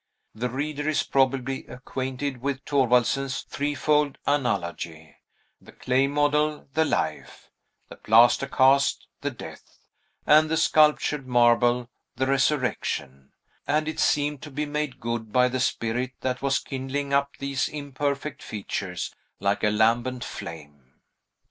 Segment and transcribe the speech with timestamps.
[0.33, 5.15] The reader is probably acquainted with Thorwaldsen's three fold analogy,
[5.61, 7.51] the clay model, the Life;
[7.87, 9.77] the plaster cast, the Death;
[10.25, 13.31] and the sculptured marble, the Resurrection,
[13.67, 17.67] and it seemed to be made good by the spirit that was kindling up these
[17.67, 20.95] imperfect features, like a lambent flame.